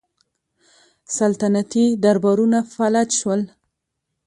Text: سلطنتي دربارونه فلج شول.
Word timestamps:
سلطنتي 1.17 1.85
دربارونه 2.03 2.59
فلج 2.73 3.09
شول. 3.19 3.41